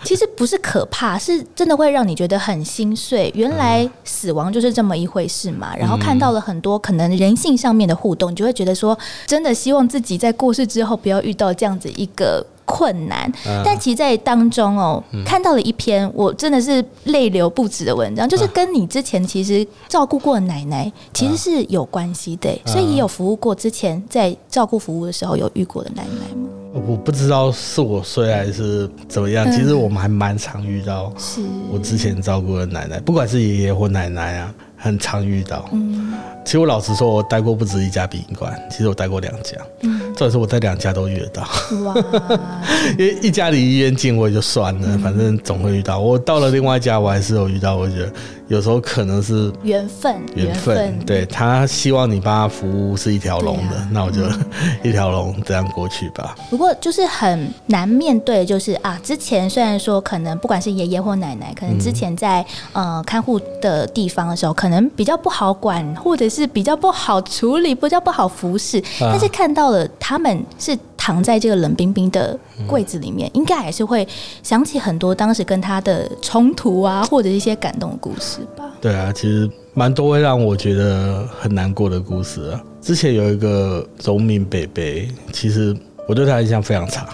[0.02, 3.30] 其实不是可怕，是真的会让你觉得很心碎。
[3.36, 5.76] 原来死亡就是这么一回事嘛。
[5.76, 6.71] 然后看到了很多。
[6.78, 13.30] 可能人性上面的互动，你就会觉得说，真的希望自己在过世之后不要遇到这样子一个困难。
[13.64, 26.48] 但其实，在当中哦，看到了一篇我真的是泪流不止的文章，就是跟你之前其实照顾过奶奶其实是有关系的，所以也有服务过之前在照顾服务的时候有遇过的奶奶吗？
[26.74, 34.54] 我不知道是我睡还是怎么样，其实我们还蛮常遇到，是我之前照顾的奶奶，不管是爷爷或奶奶啊。
[34.82, 36.12] 很常遇到，嗯，
[36.44, 41.42] 其实我老实说，我待过不止一家殡仪馆，其实我待过两家，嗯，重点是我在两家都遇得到，
[41.84, 41.94] 哇，
[42.98, 45.98] 因为一家离医院近我也就算了，反正总会遇到。
[45.98, 48.12] 我到了另外一家，我还是有遇到，我觉得
[48.48, 53.88] 有时候可能是缘分，缘分，对他希望你帮他服务是一条龙的，啊。
[53.90, 54.22] 那我就
[54.88, 56.34] 一条龙这样过去吧。
[56.50, 72.36] 不过就是很难面对，就是啊，之前虽然说可能不管是爷爷或奶奶，可能之前在、呃看护的地方的时候，可能比较不好管，或者是比较不好处理，比较不好服侍，但是看到了他们是躺在这个冷冰冰的
[72.66, 74.06] 柜子里面，应该还是会
[74.42, 78.64] 想起很多当时跟他的冲突啊，或者一些感动的故事吧。
[78.80, 82.60] 对啊，其实蛮多会让我觉得很难过的故事啊。
[82.80, 85.74] 之前有一个农民北北，其实
[86.08, 87.06] 我对他印象非常差，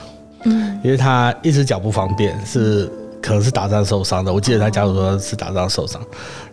[0.45, 4.33] 嗯，因为他一只脚不方便，是可能是打仗受伤的。
[4.33, 6.01] 我记得他家属说是打仗受伤，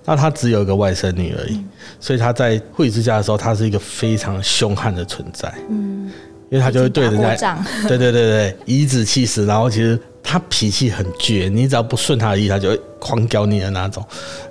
[0.04, 1.63] 那他只有一个外甥女而已，
[1.99, 5.54] 所以他在护理之家的时候，他是一个非常凶悍的存在。
[5.69, 6.12] 嗯，
[6.49, 14.04] 因为他就会对人家 对对对对，颐指气使，然后其实他脾气很倔，你只要不顺他的意，他就会狂屌你的那种。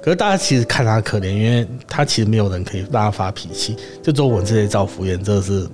[0.03, 5.67] 可是大家其实看他可怜，因为他其实没有人可以让他发脾气，就只有我们这些造福员，这是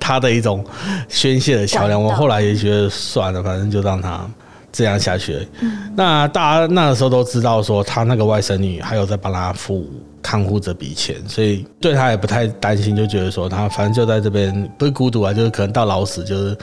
[0.00, 0.64] 他的一种
[1.08, 2.02] 宣泄的桥梁。
[2.02, 4.28] 我后来也觉得算了，反正就让他
[4.74, 5.46] 这样下去。
[5.94, 9.88] 那大家那个时候都知道说，他那个外甥女还有在帮他付
[10.20, 16.58] 看护这笔钱，所以对他也不太担心，就觉得说他反正就在这边不是孤独啊，就是可能到老死就是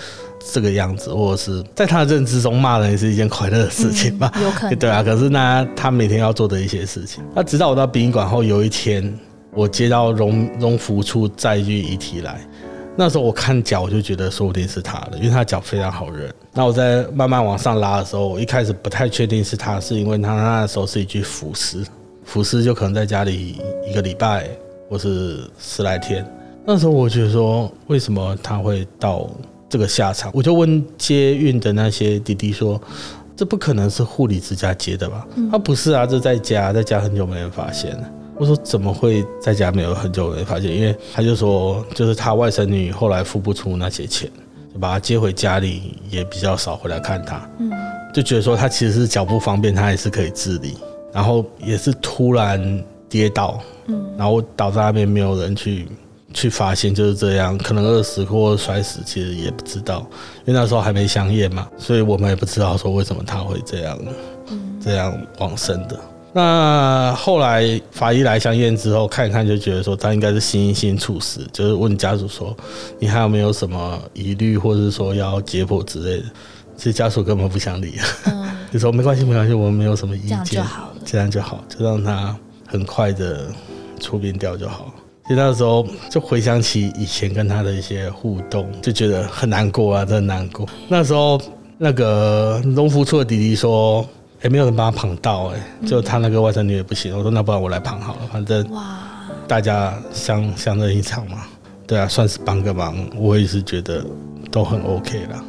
[0.52, 4.30] 这个样子，或者是在他的认知中骂人也是一件快乐的事情吧。
[4.36, 9.18] 嗯有可能对啊，可是呢，他每天要做的一些事情，那直到我到殡仪馆后，有一天
[9.54, 12.42] 我接到荣荣福处载具遗体来，
[12.96, 16.34] 那时候我看脚，我就觉得说不定是他的，因为他脚非常好认。
[16.54, 21.86] 那我在慢慢往上拉的时候，我一开始不太确定是他，是因为他那时候是一具腐尸，
[22.24, 24.50] 腐尸就可能在家里一个礼拜
[24.90, 26.26] 或是十来天。
[26.66, 29.30] 那时候我觉得说，为什么他会到
[29.70, 30.32] 这个下场？
[30.34, 32.80] 我就问接运的那些弟弟说。
[33.34, 35.26] 这不可能是护理之家接的吧？
[35.52, 38.04] 他不是啊，这在家，在家很久没人发现了。
[38.42, 40.76] 我说怎么会在家没有很久没人发现？
[40.76, 44.28] 因为他就说，就是他外甥女后来付不出那些钱，
[44.74, 47.48] 就把他接回家里，也比较少回来看他。
[47.60, 47.72] 嗯，
[48.12, 50.76] 就觉得说他其实是脚不方便，他也是可以自理，
[51.14, 55.88] 然后也是突然跌倒，嗯，然后倒在那边，没有人去
[56.34, 60.00] 去发现就是这样，可能饿死或摔死，其实也不知道，
[60.46, 64.00] 因为那时候还没香烟嘛，所以我们也不知道说为什么他会这样，
[64.84, 66.00] 这样往生的。
[66.34, 72.56] 那后来法医来相验之后，看一看就觉得说他应该是心因性猝死，就是问家属说
[73.00, 76.26] 你还有没有什么疑虑，或者是说要解剖之类的。
[76.78, 77.96] 其实家属根本不想理，
[78.72, 83.52] 就说没关系没关系，我们没有什么意这样见，就好了这样就好，就让他很快的
[84.00, 84.92] 出殡掉就好。
[85.24, 90.68] 其实那时候就回想起以前跟他的一些互动，就觉得很难过啊，真的难过。
[90.88, 91.40] 那时候
[91.78, 94.04] 那个农夫处的弟弟说，
[94.44, 97.16] 也、没有人帮他捧到，哎，就他那个外甥女也不行。
[97.16, 98.98] 我说那不然我来捧好了，反正哇，
[99.48, 101.44] 大家相相认一场嘛，
[101.86, 104.04] 对啊，算是帮个忙，我也是觉得
[104.52, 105.44] 都很 OK 啦。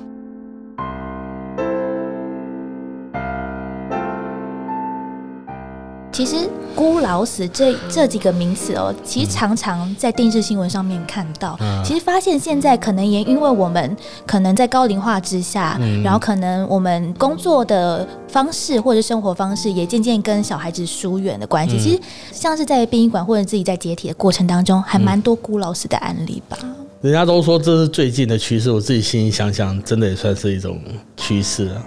[6.13, 6.37] 其实
[6.83, 11.57] “孤老死”这这几个名词哦，其实常常在电视新闻上面看到。
[11.61, 21.77] 嗯其实发现现在可能也因为我们可能在高龄化之下，嗯然后可能我们工作的方式或者生活方式也渐渐跟小孩子疏远的关系。
[21.77, 22.01] 嗯其实
[22.33, 26.59] 像是在殡仪馆或者自己在解体的过程当中，还蛮多孤老死的案例吧。
[27.01, 30.81] 人家都说这是最近的趋势，我自己心里想想，真的也算是一种
[31.17, 31.83] 趋势啊。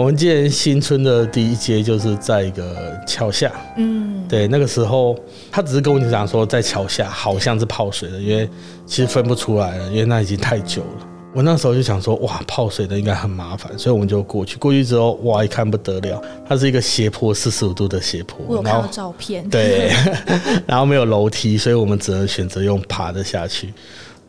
[0.00, 5.14] 我们今年新村的第一街就是在一个桥下，嗯，对，那个时候
[5.52, 8.48] 他只是跟我讲说在桥下好像是泡水的，因为
[8.86, 11.06] 其实分不出来了，因为那已经太久了。
[11.34, 14.56] 我那时候就想说，哇，泡水的应该很麻烦，所以我们就过去。
[14.56, 19.46] 过去之后，哇，一看不得了，它是一个斜坡，四十五度的斜坡，我有照片。
[19.50, 19.92] 对，
[20.66, 23.74] 然后没有楼梯，所以我们只能选择用爬的下去。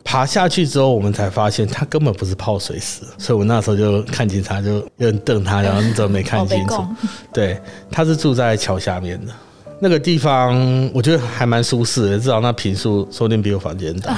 [0.04, 6.84] 爬下去之后，我们才发现他根本不是泡水死，所以我那时候就看警察，就有人瞪他，然后你怎么没看清楚？
[7.32, 7.60] 对，
[7.90, 9.32] 他是住在桥下面的
[9.80, 10.54] 那个地方，
[10.92, 14.16] 我觉得还蛮舒适的，至少那平数说不定比我房间大。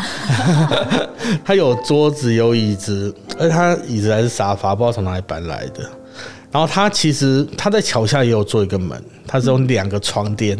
[1.45, 5.89] 他有桌子，有椅子，而他椅子还是沙发，不知道从哪里搬来的。
[6.53, 10.57] 然后他其实他在桥下也有做一个门，他是用两个床垫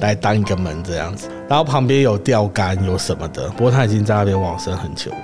[0.00, 5.18] 来当一个门这样子，然后旁边有钓竿有什么的，不过他已经在那边往生很久了，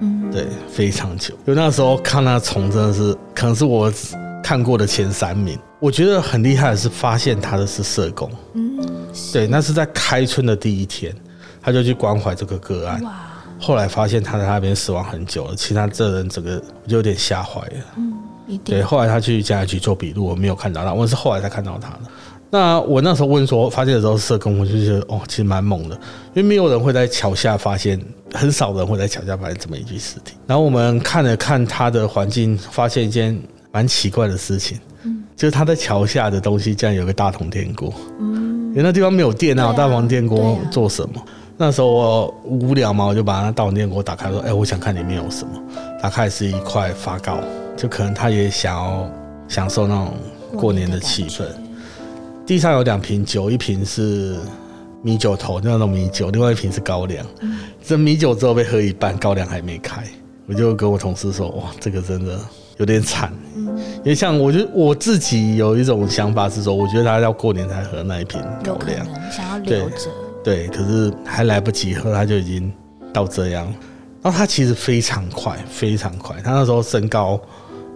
[0.00, 1.34] 嗯，对，非常久。
[1.46, 3.92] 因为那时候看那虫真的是可能是我
[4.42, 8.78] 看过的前三名，我觉得很厉害的是发现他的是社工，嗯，
[9.32, 11.14] 对，那是在开春的第一天，
[11.62, 13.02] 他就去关怀这个个案。
[13.02, 13.12] 哇，
[13.60, 18.04] 后来发现他在那边死亡很久了，其实他这人整个我就有点吓坏了。
[18.46, 22.00] 一定对，后来他去警察局做笔录，我没有看到他，我是后来才看到他的。
[22.50, 25.94] 那我那时候问说，发现的时候社工，我就觉得哦，其实蛮猛的，
[26.34, 28.00] 因为没有人会在桥下发现，
[28.32, 30.34] 很少人会在桥下发现这么一具尸体。
[30.46, 33.36] 然后我们看了看他的环境，发现一件
[33.72, 41.22] 蛮奇怪的事情，嗯就是他在桥下的东西竟然有个大铜电锅，嗯因为那地方没有电啊，大铜电锅做什么？
[41.58, 45.50] 那时候我无聊嘛，我就把那大铜电锅打开，说：“哎、我想看里面有什么。”
[46.02, 47.38] 打开是一块发糕，
[47.74, 49.10] 就可能他也想要
[49.48, 50.12] 享受那种
[50.54, 51.44] 过年的气氛。
[52.46, 54.36] 地上有两瓶酒，一瓶是
[55.02, 57.26] 米酒头那种米酒，另外一瓶是高粱。
[57.82, 60.04] 这米酒之后被喝一半，高粱还没开，
[60.46, 62.38] 我就跟我同事说：“哇，这个真的
[62.76, 63.32] 有点惨。
[63.56, 70.08] 因为像我觉得我自己有一种想法是说，我觉得他要过年才喝那一瓶高粱，能想要留着，
[70.44, 72.72] 对，可是还来不及喝，他就已经
[73.12, 73.66] 到这样。
[74.22, 76.36] 然后他其实非常快，非常快。
[76.42, 77.40] 他那时候身高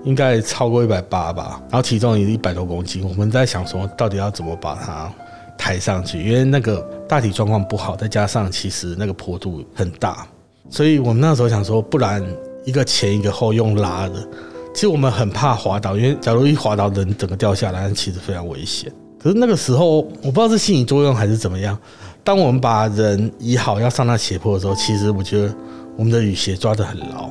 [0.04, 3.06] 应该超过一百八吧，然后体重也一百多公斤。
[3.08, 5.10] 我们在想说，到底要怎么把它
[5.58, 6.22] 抬上去？
[6.22, 10.26] 因为那个大体状况不好，再加上其实那个坡度很大，
[10.70, 12.24] 所以我们那时候想说，不然
[12.64, 14.26] 一个前一个后用拉的。
[14.72, 18.90] 其实我们很怕滑倒，因为假如一滑倒，人整个掉下来，其实非常危险。
[19.18, 21.76] 可是那个时候，我不知道是心理作用还是怎么样。
[22.22, 25.54] 当我们把人移好要上那斜坡的时候，其实我觉得
[25.96, 27.28] 我们的雨鞋抓得很牢，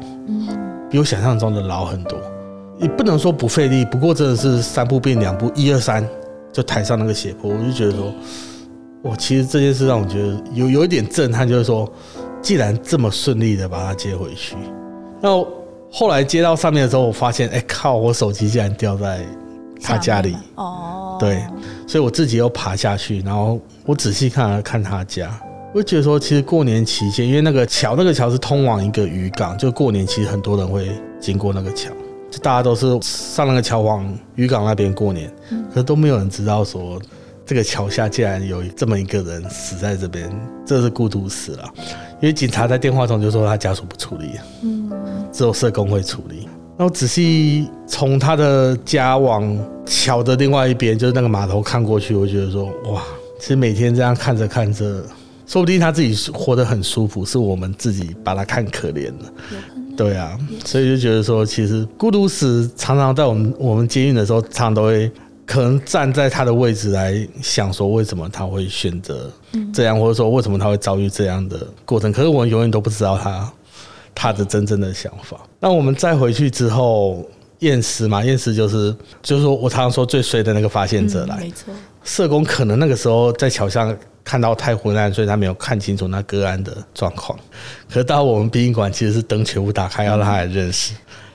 [0.92, 2.20] 比我想象中的牢很多。
[2.80, 6.08] 也不能说不费力，不过真的是三步并两步，一二三
[6.52, 8.14] 就抬上那个斜坡，我就觉得说，
[9.02, 11.92] 我其实这件事让我觉得有有一点震撼，就是说，
[12.42, 14.56] 既然这么顺利的把它接回去，
[15.22, 15.30] 那
[15.92, 19.26] 后来接到上面的时候，我发现，哎、靠，我手机竟然掉在
[19.82, 21.44] 他家里，哦，对，
[21.88, 25.30] 所以我自己又爬下去，然后我仔细看了看他家，
[25.74, 30.90] 我就觉得说，其实过年期间，因为那个桥，那个桥是通往一个渔港，就过年其实很多人会
[31.20, 31.92] 经过那个桥，
[32.30, 35.32] 就大家都是上那个桥往渔港那边过年，
[35.70, 37.00] 可是都没有人知道说。
[37.46, 40.30] 这个桥下竟然有这么一个人死在这边，
[40.64, 41.68] 这是孤独死了。
[42.22, 44.34] 因为警察在电话中就说他家属不处理，
[45.32, 46.48] 只有社工会处理。
[46.78, 53.02] 然后仔细从他的家往桥的另外一边，就是那个码头看过去，我觉得说哇，
[53.40, 55.04] 其实每天这样看着看着，
[55.48, 59.34] 说不定他自己活得很舒服，是我们自己把他看可怜了。
[60.04, 65.12] 对啊，所以就觉得说，其实孤独死常常在我们我们接运的时候，常常都会
[65.46, 69.30] 可能站在他的位置来想说，为什么他会选择
[69.74, 72.12] 这样，或者说为什么他会遭遇这样的过程。
[72.14, 73.54] 可是我们永远都不知道他
[74.16, 75.38] 他的真正的想法。
[75.60, 77.28] 那我们再回去之后。
[77.60, 81.74] 验尸嘛，验尸就是就是说我常常说最衰的那个发现者来，嗯没错，
[82.06, 87.38] 社工可能那个时候在桥上看到太昏暗，所以他没有看清楚那个案的状况。
[87.88, 90.94] 可是到我们殡仪馆其实是灯全部打开，要让他来认识。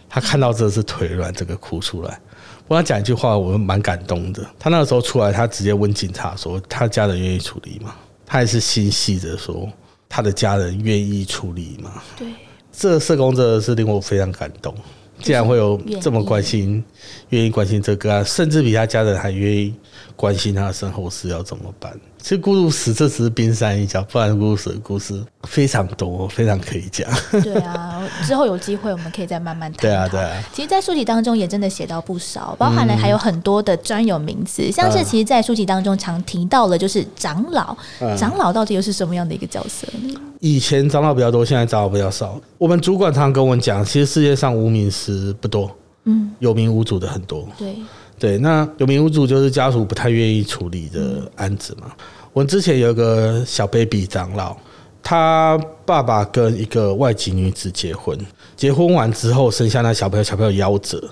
[0.09, 2.21] 他看到这是腿软，整个哭出来。
[2.69, 4.47] 我跟他讲一句话，我蛮感动的。
[4.59, 7.95] 他那个时候出来，他直接问警察说：“他家人愿意处理吗？”
[8.25, 9.69] 他还是心细的说
[10.09, 12.29] ：“他的家人愿意处理吗对，？”
[12.73, 14.75] 这社工真的是令我非常感动。
[15.21, 16.83] 竟然会有这么关心、
[17.29, 19.75] 愿意关心这个案，甚至比他家人还愿意
[20.17, 21.93] 关心他的身后事要怎么办。
[22.19, 27.07] 其实孤独死这只是冰山一角，不然孤独死的故事非常多，非常可以讲。
[27.43, 29.83] 对啊，之后有机会我们可以再慢慢谈。
[29.83, 30.43] 对啊对啊。
[30.51, 37.77] 其实，在书籍当中也真的写到不少，包含了还有很多的专有名词，像是其实，在书籍当中常提到了，就是长老。
[38.01, 40.15] 嗯长老到底又是什么样的一个角色呢？
[40.41, 42.41] 以前长老比较多，现在长老比较少。
[42.57, 45.71] 我们主管常常跟我们讲，其实世界上无名师不多，
[46.05, 47.47] 嗯，有名无主的很多。
[47.59, 47.77] 对，
[48.19, 51.93] 对，那有名无主就是家属不太愿意处理的案子嘛。
[52.33, 54.57] 我们之前有一个小 baby 长老，
[55.03, 58.19] 他爸爸跟一个外籍女子结婚，
[58.57, 61.03] 结婚完之后生下那小朋友，小朋友夭折，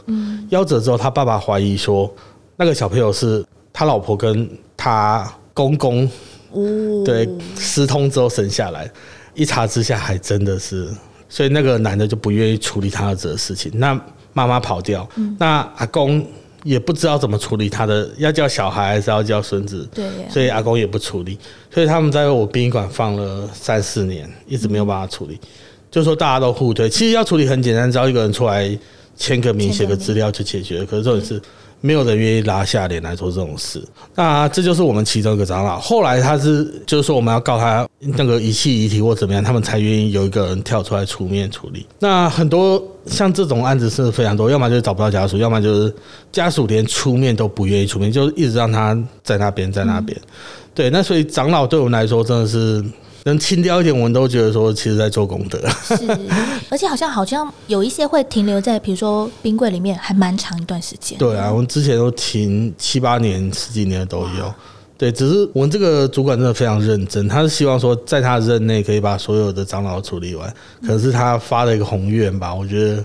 [0.51, 2.13] 夭折之后，他爸爸怀疑说
[2.57, 6.11] 那个小朋友是他老婆跟他公公
[6.51, 8.91] 哦，对私通之后生下来，
[9.35, 10.89] 一查之下还真的是，
[11.29, 13.95] 所以那个男的就不愿意处理他儿子的事情，那
[14.33, 16.25] 妈妈跑掉，那阿公
[16.65, 21.39] 也不知道怎么处理他的，要叫小孩还是要叫孙子，对呀所以阿公也不处理，
[21.73, 25.39] 所以他们在我殡仪馆放了三四年，一直没有办法处理，
[25.91, 28.79] 就说大家都互推，其实要处理很简单，只要一个人出来
[29.17, 31.41] 签个名、写个资料就解决了，可是重点是。
[31.85, 33.83] 没有人愿意拉下脸来做这种事，
[34.15, 35.81] 那这就是我们其中一个长老。
[35.81, 41.87] 后来他是就是说我们要告他那个遗弃遗体或怎么样，他们才愿意有一个人跳出来出面处理。
[42.01, 45.95] 那很多像这种案子是非常多，要么就是找不到家属，要么就是
[46.33, 50.21] 家属连出面都不愿意出面，就一直让他在那边在那边。
[50.75, 52.85] 对，那所以长老对我们来说真的是
[53.25, 55.61] 能清掉一点，我们都觉得说，其实在做功德。
[55.85, 55.95] 是，
[56.71, 61.17] 而且好像好像有一些会停留在，比如说冰柜里面，还蛮长一段时间。
[61.19, 64.53] 对啊，我们之前都停七八年、十几年都有。
[65.03, 70.55] 对，只是我们这个主管真的非常认真，他是希望说，在他任内可以把所有的长老处理完。
[70.87, 73.05] 可是他发了一个宏愿吧，我觉得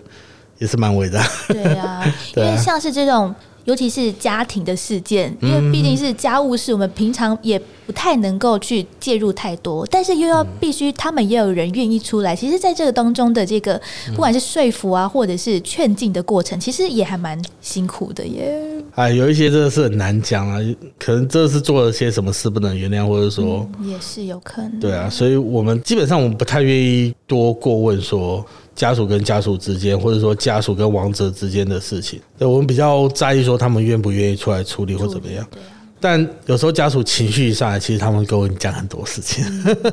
[0.59, 1.27] 也是蛮伟大。
[1.47, 2.05] 对啊，
[2.37, 3.33] 因为像是这种。
[3.67, 12.33] 尤其是家庭的事件，因为毕竟是家务事，我们平常也不太能够去介入太多，但是又要必须他们也有人愿意出来。
[12.33, 13.79] 其实，在这个当中的这个，
[14.11, 18.57] 不管是说服啊，或者是劝进的过程，其实也还蛮辛苦的耶。
[18.95, 20.59] 哎，有一些真的是很难讲啊，
[20.97, 24.79] 可能真的是做了些什么事不能原谅，或者说也是有可能。
[24.79, 28.45] 对啊，所以我们基本上我们不太愿意多过问说。
[28.77, 35.45] 家属跟家属之间，或者说家属跟亡者之间的事情，对我们比较在意说他们愿不愿意出来处理或怎么样。
[35.99, 39.43] 但有时候家属情绪上来，其实他们跟我讲很多事情，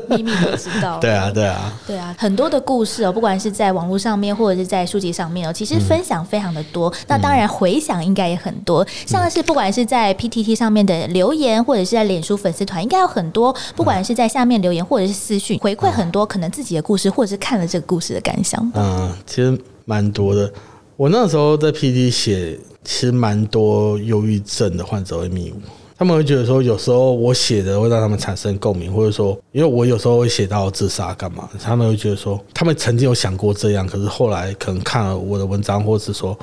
[0.09, 0.98] 秘密都知道。
[1.02, 6.92] 对啊，对啊，对啊，很多的故事哦，不管是在网络上面或者是在书籍上面哦，其实分享非常的多。
[7.09, 13.55] 那当然回想应该也很多，像是不管是在 PTT 上面的留言，或者是在脸书粉丝团，应该有很多。
[13.74, 18.70] 不管是在下面留言或者是私讯回馈，很多可能自己的故事，或者是看了这个故事的感想。
[18.74, 20.52] 嗯，其实蛮多的。
[20.96, 25.84] 我那时候在 PTT 写，其实蛮多忧郁症的患者会密我。
[25.97, 36.38] 他们会觉得说，有时候我写的会让他们产生共鸣，或者说，因为我有时候会写到自杀干嘛，他们会觉得说，他们曾经有想过这样，可是后来可能看了我的文章，或者是说。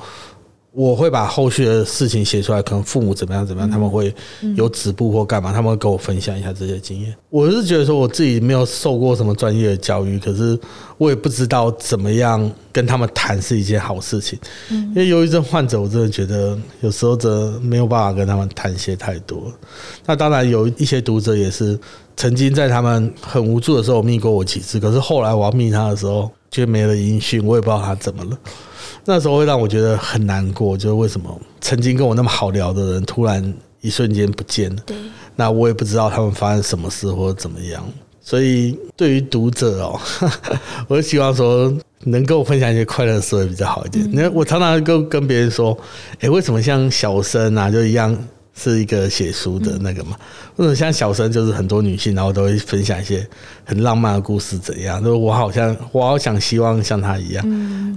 [0.74, 4.14] 我会把后续的事情写出来，可能父母怎么样怎么样，他们会
[4.56, 7.14] 有止步或干嘛，他们会跟我分享一下这些经验。
[7.28, 10.58] 我是觉得说，我自己没有受过什么专业的教育，可是
[10.96, 14.38] 我也不知道怎么样跟他们谈是一件好事情。
[14.70, 19.52] 因为忧郁症患者，我真的觉得有时候的没有办法跟他们谈些太多。
[20.06, 21.78] 那当然有一些读者也是
[22.16, 28.38] 曾经在他们很无助的时候密过我几次，可是后来我要密他的时候，就没了音讯，我也不知道他怎么了。
[29.04, 34.82] 那时候会让我觉得很难过，就是为什么曾经跟我那么好聊的人，突然一瞬间不见了。
[34.86, 34.96] 对，
[35.36, 37.84] 那我也不知道他们发生什么事或者怎么样。
[38.20, 40.00] 所以对于读者哦，
[40.86, 44.08] 我就希望说能够分享一些快乐的事会比较好一点。
[44.12, 45.76] 那我常常跟跟别人说，
[46.20, 48.16] 哎，为什么像小生啊就一样？
[48.54, 50.16] 是一个写书的那个嘛，
[50.56, 53.26] 或者像小生，就是很多女性，然后都会分享一些
[53.64, 55.02] 很浪漫的故事，怎样？
[55.02, 57.48] 就我好像，我好想希望像他一样。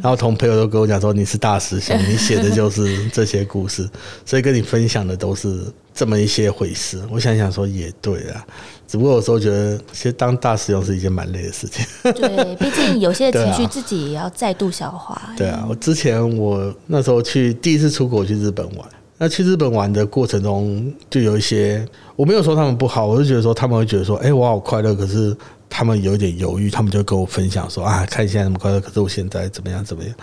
[0.01, 3.89] 然后同朋友都跟我讲说，你是大师兄，你写的就是这些故事，
[4.25, 5.61] 所以跟你分享的都是
[5.93, 7.01] 这么一些回事。
[7.11, 8.45] 我想想说，也对啊，
[8.87, 11.85] 只不过有时候觉得，其实当大师兄是一件蛮累的事情。
[12.13, 15.33] 对，毕竟有些 情绪自己也要再度消化。
[15.35, 18.87] 对啊，我之前我那时候去第一次出国去日本玩。
[19.17, 25.35] 那去日本玩的过程中，就有一些我没有说他们不好，我就觉得说他们会觉得说，哎，我好快乐，可是
[25.69, 30.13] 他们有一点犹豫，他们就跟我分享说啊，看现在那么快乐，可是我现在怎么样怎么样？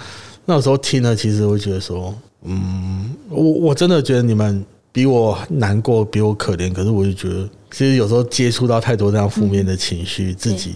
[0.44, 2.14] 那时候听了，其实会觉得说，
[2.44, 10.74] 嗯，我我真的觉得你们比我难过，比我可怜，可是我就觉得，其实有时候接触到太多这样负面的情绪，自己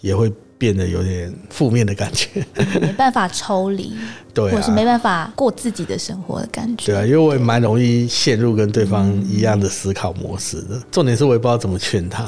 [0.00, 0.32] 也会。
[0.58, 2.44] 变得有点负面的感觉，
[2.80, 3.92] 没办法抽离，
[4.34, 6.86] 对，或是没办法过自己的生活的感觉。
[6.86, 10.82] 对啊，因为我也蛮容易陷入跟对方一样的思考模式的。
[10.90, 12.26] 重点是我也不知道怎么劝他，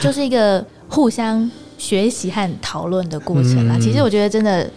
[0.00, 3.76] 就是一个互相学习和讨论的过程啦。
[3.80, 4.68] 其实我觉得真的。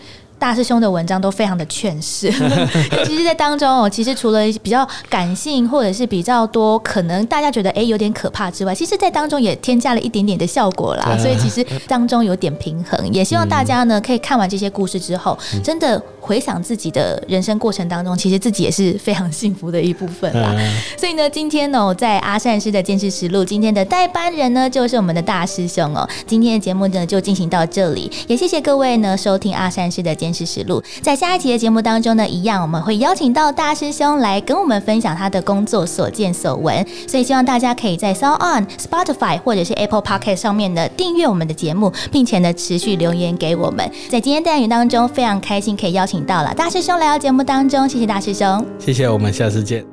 [0.44, 2.30] 大师兄的文章都非常的劝世，
[3.06, 11.18] 其实，在当中哦，其实除了比较感性或者是比较多，可能大家觉得哎有点可怕之外，其实，在当中也添加了一点点的效果啦。
[11.18, 20.54] 所以，其实当中有点平衡，也希望大家呢可以看完这些故事之后，真的回想自己的人生过程当中，其实自己也是非常幸福的一部分啦。
[20.98, 26.06] 所以呢，今天呢，在阿善师的见识实录，今天的代班人呢就是我们的大师兄哦。
[26.28, 30.33] 今天的节目呢就进行到这里，也谢谢各位呢收听阿善师的见。
[30.34, 43.90] 是实录，在下一集的节目当中呢，一样我们会邀请到大师兄来跟我们分享他的工作所见所闻，所以希望大家可以在 s o On、Spotify 或者是 Apple Podcast 上面呢订阅我们的节目，并且呢持续留言给我们。
[44.10, 49.93] 在今天单元当中，非常开心可以邀请到了大师兄来到节目当中，谢谢大师兄，谢谢，我们下次见。